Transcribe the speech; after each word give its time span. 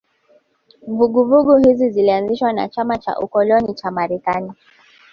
Vuguvugu 0.87 1.57
hizi 1.57 1.89
zilianzishwa 1.91 2.53
na 2.53 2.69
chama 2.69 2.97
cha 2.97 3.19
ukoloni 3.19 3.73
cha 3.73 3.91
Marekani 3.91 4.53